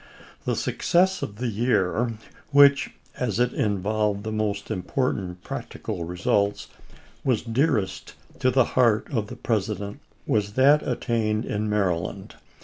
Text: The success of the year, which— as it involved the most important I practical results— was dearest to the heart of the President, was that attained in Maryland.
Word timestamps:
The 0.45 0.55
success 0.55 1.21
of 1.21 1.35
the 1.35 1.45
year, 1.49 2.13
which— 2.49 2.89
as 3.25 3.39
it 3.39 3.53
involved 3.53 4.23
the 4.23 4.31
most 4.31 4.71
important 4.71 5.37
I 5.43 5.47
practical 5.47 6.05
results— 6.05 6.69
was 7.23 7.43
dearest 7.43 8.15
to 8.39 8.49
the 8.49 8.65
heart 8.73 9.09
of 9.13 9.27
the 9.27 9.35
President, 9.35 9.99
was 10.25 10.53
that 10.53 10.81
attained 10.81 11.45
in 11.45 11.69
Maryland. 11.69 12.33